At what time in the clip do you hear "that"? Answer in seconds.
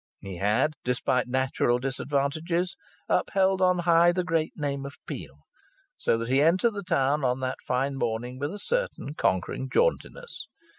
6.17-6.27, 7.41-7.61